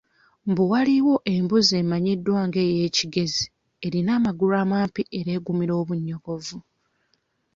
Mbu 0.49 0.63
waliwo 0.71 1.15
embuzi 1.33 1.73
emanyiddwa 1.81 2.39
nga 2.47 2.59
ey'e 2.69 2.87
Kigezi 2.97 3.45
erina 3.85 4.11
amagulu 4.17 4.53
amampi 4.63 5.01
era 5.19 5.29
egumira 5.37 5.73
obunnyogovu. 5.81 6.57